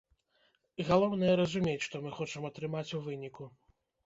Галоўнае 0.87 1.33
разумець, 1.41 1.83
што 1.89 2.01
мы 2.07 2.15
хочам 2.21 2.49
атрымаць 2.51 2.87
у 2.97 3.03
выніку. 3.11 3.43